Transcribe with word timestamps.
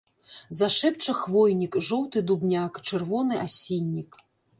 Зашэпча 0.59 1.13
хвойнік, 1.19 1.77
жоўты 1.87 2.23
дубняк, 2.31 2.79
чырвоны 2.87 3.39
асіннік. 3.45 4.19